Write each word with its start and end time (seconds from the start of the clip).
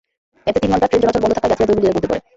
এতে 0.49 0.59
তিন 0.61 0.69
ঘণ্টা 0.73 0.89
ট্রেন 0.89 1.01
চলাচল 1.03 1.21
বন্ধ 1.23 1.33
থাকায় 1.35 1.49
যাত্রীরা 1.51 1.69
দুর্ভোগের 1.71 1.95
মধ্যে 1.95 2.09
পড়ে। 2.11 2.21